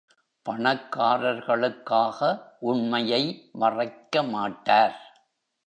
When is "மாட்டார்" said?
4.23-4.97